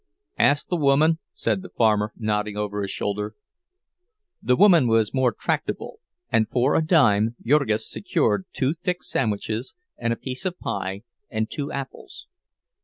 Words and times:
"Ask 0.39 0.69
the 0.69 0.77
woman," 0.77 1.19
said 1.35 1.61
the 1.61 1.69
farmer, 1.69 2.11
nodding 2.17 2.57
over 2.57 2.81
his 2.81 2.89
shoulder. 2.89 3.35
The 4.41 4.55
"woman" 4.55 4.87
was 4.87 5.13
more 5.13 5.31
tractable, 5.31 5.99
and 6.31 6.49
for 6.49 6.73
a 6.73 6.83
dime 6.83 7.35
Jurgis 7.45 7.87
secured 7.87 8.47
two 8.51 8.73
thick 8.73 9.03
sandwiches 9.03 9.75
and 9.97 10.11
a 10.11 10.15
piece 10.15 10.43
of 10.43 10.57
pie 10.57 11.03
and 11.29 11.51
two 11.51 11.71
apples. 11.71 12.25